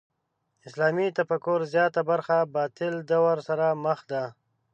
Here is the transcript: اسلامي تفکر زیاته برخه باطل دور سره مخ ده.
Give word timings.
اسلامي 0.67 1.07
تفکر 1.19 1.59
زیاته 1.73 2.01
برخه 2.09 2.37
باطل 2.55 2.93
دور 3.09 3.37
سره 3.47 3.67
مخ 3.83 3.99
ده. 4.11 4.23